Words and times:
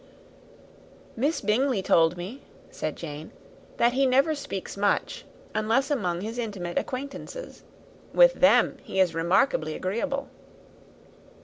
"Miss 1.15 1.41
Bingley 1.41 1.83
told 1.83 2.17
me," 2.17 2.41
said 2.71 2.95
Jane, 2.95 3.29
"that 3.77 3.93
he 3.93 4.07
never 4.07 4.33
speaks 4.33 4.75
much 4.75 5.25
unless 5.53 5.91
among 5.91 6.21
his 6.21 6.39
intimate 6.39 6.79
acquaintance. 6.79 7.37
With 8.11 8.33
them 8.33 8.79
he 8.81 8.99
is 8.99 9.13
remarkably 9.13 9.75
agreeable." 9.75 10.27